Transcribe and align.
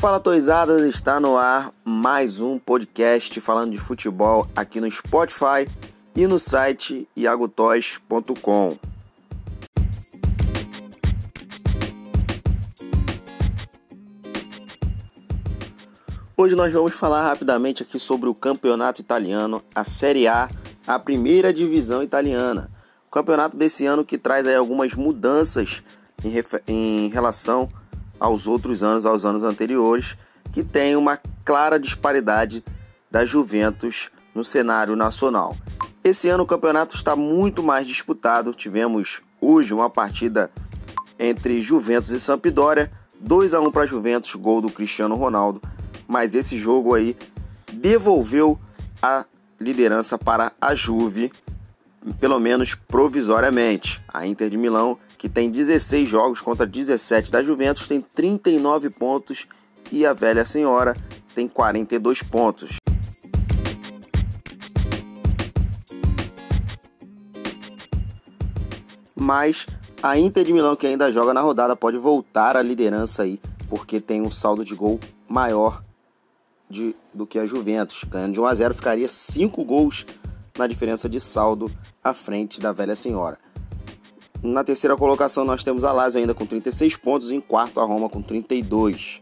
Fala 0.00 0.18
Toizadas, 0.18 0.82
está 0.86 1.20
no 1.20 1.36
ar 1.36 1.74
mais 1.84 2.40
um 2.40 2.58
podcast 2.58 3.38
falando 3.38 3.72
de 3.72 3.76
futebol 3.76 4.48
aqui 4.56 4.80
no 4.80 4.90
Spotify 4.90 5.68
e 6.16 6.26
no 6.26 6.38
site 6.38 7.06
iagotois.com. 7.14 8.78
Hoje 16.34 16.56
nós 16.56 16.72
vamos 16.72 16.94
falar 16.94 17.24
rapidamente 17.24 17.82
aqui 17.82 17.98
sobre 17.98 18.30
o 18.30 18.34
campeonato 18.34 19.02
italiano, 19.02 19.62
a 19.74 19.84
Série 19.84 20.26
A, 20.26 20.48
a 20.86 20.98
primeira 20.98 21.52
divisão 21.52 22.02
italiana. 22.02 22.70
O 23.06 23.10
campeonato 23.10 23.54
desse 23.54 23.84
ano 23.84 24.02
que 24.02 24.16
traz 24.16 24.46
aí 24.46 24.54
algumas 24.54 24.94
mudanças 24.94 25.82
em, 26.24 26.32
em 26.66 27.08
relação 27.10 27.68
aos 28.20 28.46
outros 28.46 28.82
anos, 28.82 29.06
aos 29.06 29.24
anos 29.24 29.42
anteriores, 29.42 30.16
que 30.52 30.62
tem 30.62 30.94
uma 30.94 31.18
clara 31.44 31.80
disparidade 31.80 32.62
da 33.10 33.24
Juventus 33.24 34.10
no 34.34 34.44
cenário 34.44 34.94
nacional. 34.94 35.56
Esse 36.04 36.28
ano 36.28 36.44
o 36.44 36.46
campeonato 36.46 36.94
está 36.94 37.16
muito 37.16 37.62
mais 37.62 37.86
disputado. 37.86 38.54
Tivemos 38.54 39.20
hoje 39.40 39.74
uma 39.74 39.90
partida 39.90 40.50
entre 41.18 41.60
Juventus 41.60 42.10
e 42.10 42.20
Sampdoria, 42.20 42.90
2 43.20 43.54
a 43.54 43.60
1 43.60 43.70
para 43.70 43.86
Juventus, 43.86 44.34
gol 44.34 44.60
do 44.60 44.70
Cristiano 44.70 45.14
Ronaldo, 45.14 45.60
mas 46.08 46.34
esse 46.34 46.58
jogo 46.58 46.94
aí 46.94 47.16
devolveu 47.72 48.58
a 49.02 49.24
liderança 49.60 50.18
para 50.18 50.52
a 50.60 50.74
Juve, 50.74 51.30
pelo 52.18 52.38
menos 52.40 52.74
provisoriamente. 52.74 54.02
A 54.08 54.26
Inter 54.26 54.50
de 54.50 54.56
Milão 54.56 54.98
que 55.20 55.28
tem 55.28 55.50
16 55.50 56.08
jogos 56.08 56.40
contra 56.40 56.66
17 56.66 57.30
da 57.30 57.42
Juventus, 57.42 57.86
tem 57.86 58.00
39 58.00 58.88
pontos 58.88 59.46
e 59.92 60.06
a 60.06 60.14
velha 60.14 60.46
senhora 60.46 60.96
tem 61.34 61.46
42 61.46 62.22
pontos. 62.22 62.78
Mas 69.14 69.66
a 70.02 70.18
Inter 70.18 70.42
de 70.42 70.54
Milão, 70.54 70.74
que 70.74 70.86
ainda 70.86 71.12
joga 71.12 71.34
na 71.34 71.42
rodada, 71.42 71.76
pode 71.76 71.98
voltar 71.98 72.56
à 72.56 72.62
liderança 72.62 73.24
aí, 73.24 73.38
porque 73.68 74.00
tem 74.00 74.22
um 74.22 74.30
saldo 74.30 74.64
de 74.64 74.74
gol 74.74 74.98
maior 75.28 75.84
de, 76.70 76.96
do 77.12 77.26
que 77.26 77.38
a 77.38 77.44
Juventus. 77.44 78.04
Ganhando 78.04 78.32
de 78.32 78.40
1 78.40 78.46
a 78.46 78.54
0 78.54 78.74
ficaria 78.74 79.06
5 79.06 79.62
gols 79.64 80.06
na 80.58 80.66
diferença 80.66 81.08
de 81.08 81.20
saldo 81.20 81.70
à 82.02 82.12
frente 82.12 82.60
da 82.60 82.72
velha 82.72 82.96
senhora. 82.96 83.38
Na 84.42 84.64
terceira 84.64 84.96
colocação 84.96 85.44
nós 85.44 85.62
temos 85.62 85.84
a 85.84 85.92
Lazio 85.92 86.20
ainda 86.20 86.34
com 86.34 86.46
36 86.46 86.96
pontos, 86.96 87.30
em 87.30 87.40
quarto 87.40 87.78
a 87.78 87.84
Roma 87.84 88.08
com 88.08 88.22
32. 88.22 89.20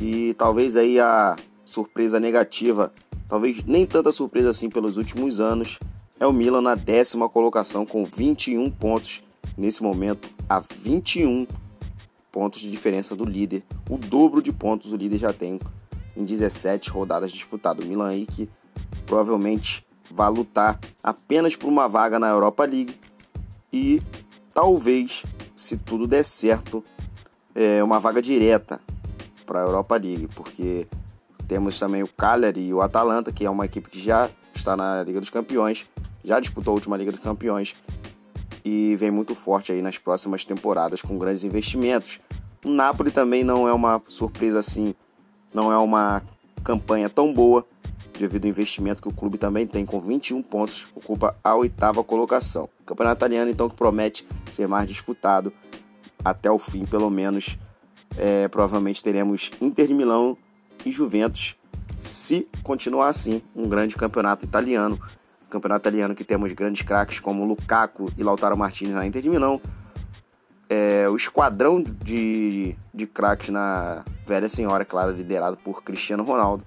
E 0.00 0.34
talvez 0.34 0.76
aí 0.76 0.98
a 0.98 1.36
surpresa 1.64 2.18
negativa, 2.18 2.92
talvez 3.28 3.62
nem 3.64 3.86
tanta 3.86 4.10
surpresa 4.10 4.50
assim 4.50 4.70
pelos 4.70 4.96
últimos 4.96 5.38
anos, 5.38 5.78
é 6.18 6.26
o 6.26 6.32
Milan 6.32 6.62
na 6.62 6.74
décima 6.74 7.28
colocação 7.28 7.84
com 7.84 8.04
21 8.04 8.70
pontos. 8.70 9.22
Nesse 9.56 9.82
momento, 9.82 10.30
a 10.48 10.60
21 10.60 11.46
pontos 12.30 12.60
de 12.60 12.70
diferença 12.70 13.14
do 13.14 13.24
líder. 13.24 13.62
O 13.90 13.98
dobro 13.98 14.40
de 14.40 14.50
pontos 14.50 14.92
o 14.92 14.96
líder 14.96 15.18
já 15.18 15.32
tem 15.32 15.60
em 16.16 16.24
17 16.24 16.88
rodadas 16.88 17.30
disputadas. 17.30 17.84
O 17.84 17.88
Milan 17.88 18.08
aí 18.08 18.24
que 18.24 18.48
provavelmente 19.04 19.84
vai 20.14 20.30
lutar 20.30 20.78
apenas 21.02 21.56
por 21.56 21.68
uma 21.68 21.88
vaga 21.88 22.18
na 22.18 22.28
Europa 22.28 22.64
League 22.64 22.98
e 23.72 24.02
talvez, 24.52 25.24
se 25.56 25.76
tudo 25.76 26.06
der 26.06 26.24
certo, 26.24 26.84
é 27.54 27.82
uma 27.82 27.98
vaga 27.98 28.20
direta 28.20 28.80
para 29.46 29.60
a 29.60 29.62
Europa 29.62 29.96
League, 29.96 30.28
porque 30.34 30.86
temos 31.48 31.78
também 31.78 32.02
o 32.02 32.08
Cagliari 32.08 32.66
e 32.66 32.74
o 32.74 32.80
Atalanta, 32.80 33.32
que 33.32 33.44
é 33.44 33.50
uma 33.50 33.64
equipe 33.64 33.88
que 33.88 34.00
já 34.00 34.28
está 34.54 34.76
na 34.76 35.02
Liga 35.02 35.20
dos 35.20 35.30
Campeões, 35.30 35.86
já 36.22 36.38
disputou 36.38 36.72
a 36.72 36.74
última 36.74 36.96
Liga 36.96 37.10
dos 37.10 37.20
Campeões 37.20 37.74
e 38.64 38.94
vem 38.96 39.10
muito 39.10 39.34
forte 39.34 39.72
aí 39.72 39.82
nas 39.82 39.98
próximas 39.98 40.44
temporadas 40.44 41.02
com 41.02 41.18
grandes 41.18 41.44
investimentos. 41.44 42.20
O 42.64 42.68
Napoli 42.68 43.10
também 43.10 43.42
não 43.42 43.66
é 43.66 43.72
uma 43.72 44.00
surpresa 44.06 44.58
assim, 44.58 44.94
não 45.52 45.72
é 45.72 45.76
uma 45.78 46.22
campanha 46.62 47.08
tão 47.08 47.32
boa, 47.32 47.66
devido 48.18 48.44
ao 48.44 48.50
investimento 48.50 49.02
que 49.02 49.08
o 49.08 49.12
clube 49.12 49.38
também 49.38 49.66
tem, 49.66 49.84
com 49.84 50.00
21 50.00 50.42
pontos, 50.42 50.86
ocupa 50.94 51.36
a 51.42 51.54
oitava 51.54 52.02
colocação. 52.04 52.68
O 52.80 52.84
campeonato 52.84 53.18
italiano, 53.18 53.50
então, 53.50 53.68
que 53.68 53.76
promete 53.76 54.26
ser 54.50 54.66
mais 54.66 54.88
disputado 54.88 55.52
até 56.24 56.50
o 56.50 56.58
fim, 56.58 56.84
pelo 56.84 57.10
menos. 57.10 57.58
É, 58.16 58.46
provavelmente 58.48 59.02
teremos 59.02 59.50
Inter 59.60 59.86
de 59.86 59.94
Milão 59.94 60.36
e 60.84 60.92
Juventus, 60.92 61.56
se 61.98 62.46
continuar 62.62 63.08
assim, 63.08 63.40
um 63.56 63.68
grande 63.68 63.96
campeonato 63.96 64.44
italiano. 64.44 64.98
Campeonato 65.48 65.82
italiano 65.82 66.14
que 66.14 66.24
temos 66.24 66.52
grandes 66.52 66.82
craques 66.82 67.20
como 67.20 67.44
Lukaku 67.44 68.10
e 68.16 68.22
Lautaro 68.22 68.56
Martinez 68.56 68.94
na 68.94 69.06
Inter 69.06 69.22
de 69.22 69.30
Milão. 69.30 69.60
É, 70.68 71.06
o 71.08 71.16
esquadrão 71.16 71.82
de, 71.82 72.74
de 72.92 73.06
craques 73.06 73.50
na 73.50 74.04
Velha 74.26 74.48
Senhora, 74.48 74.84
claro, 74.84 75.12
liderado 75.12 75.56
por 75.58 75.82
Cristiano 75.82 76.22
Ronaldo 76.22 76.64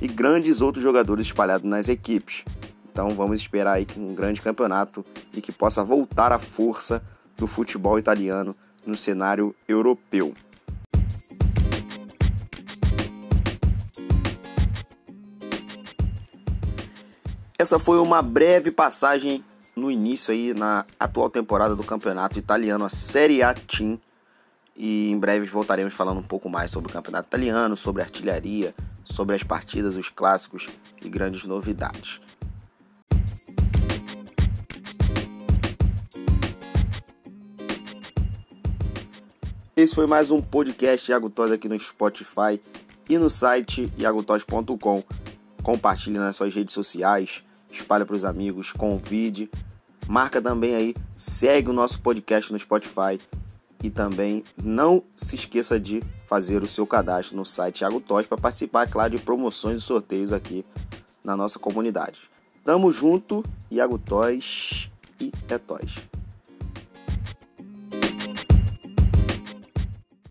e 0.00 0.08
grandes 0.08 0.60
outros 0.60 0.82
jogadores 0.82 1.26
espalhados 1.26 1.68
nas 1.68 1.88
equipes. 1.88 2.44
Então 2.90 3.10
vamos 3.10 3.40
esperar 3.40 3.74
aí 3.74 3.86
um 3.96 4.14
grande 4.14 4.40
campeonato 4.40 5.04
e 5.32 5.40
que 5.40 5.52
possa 5.52 5.84
voltar 5.84 6.32
a 6.32 6.38
força 6.38 7.02
do 7.36 7.46
futebol 7.46 7.98
italiano 7.98 8.56
no 8.84 8.96
cenário 8.96 9.54
europeu. 9.68 10.34
Essa 17.58 17.78
foi 17.78 17.98
uma 17.98 18.22
breve 18.22 18.70
passagem 18.70 19.44
no 19.74 19.90
início 19.90 20.32
aí 20.32 20.54
na 20.54 20.84
atual 20.98 21.28
temporada 21.28 21.74
do 21.74 21.82
campeonato 21.82 22.38
italiano, 22.38 22.84
a 22.84 22.88
Série 22.88 23.42
A 23.42 23.52
Team. 23.52 23.98
E 24.76 25.10
em 25.10 25.18
breve 25.18 25.44
voltaremos 25.46 25.92
falando 25.92 26.18
um 26.18 26.22
pouco 26.22 26.48
mais 26.48 26.70
sobre 26.70 26.88
o 26.88 26.92
campeonato 26.92 27.26
italiano, 27.28 27.76
sobre 27.76 28.00
artilharia, 28.00 28.72
sobre 29.10 29.34
as 29.34 29.42
partidas, 29.42 29.96
os 29.96 30.08
clássicos 30.08 30.68
e 31.02 31.08
grandes 31.08 31.46
novidades. 31.46 32.20
Esse 39.76 39.94
foi 39.94 40.06
mais 40.06 40.30
um 40.30 40.42
podcast 40.42 41.10
Iago 41.10 41.30
Toys 41.30 41.52
aqui 41.52 41.68
no 41.68 41.78
Spotify 41.78 42.60
e 43.08 43.16
no 43.16 43.30
site 43.30 43.92
iagotoys.com. 43.96 45.04
Compartilhe 45.62 46.18
nas 46.18 46.36
suas 46.36 46.54
redes 46.54 46.74
sociais, 46.74 47.44
espalhe 47.70 48.04
para 48.04 48.16
os 48.16 48.24
amigos, 48.24 48.72
convide. 48.72 49.48
Marca 50.08 50.42
também 50.42 50.74
aí, 50.74 50.96
segue 51.14 51.70
o 51.70 51.72
nosso 51.72 52.00
podcast 52.00 52.52
no 52.52 52.58
Spotify 52.58 53.20
e 53.82 53.90
também 53.90 54.42
não 54.62 55.02
se 55.16 55.34
esqueça 55.34 55.78
de 55.78 56.02
fazer 56.26 56.62
o 56.62 56.68
seu 56.68 56.86
cadastro 56.86 57.36
no 57.36 57.44
site 57.44 57.78
Thiago 57.78 58.00
Toys 58.00 58.26
para 58.26 58.38
participar, 58.38 58.88
claro, 58.88 59.10
de 59.10 59.18
promoções 59.18 59.78
e 59.78 59.84
sorteios 59.84 60.32
aqui 60.32 60.64
na 61.24 61.36
nossa 61.36 61.58
comunidade. 61.58 62.20
Tamo 62.64 62.92
junto, 62.92 63.44
Iago 63.70 63.98
Toys 63.98 64.90
e 65.20 65.32
é. 65.48 66.17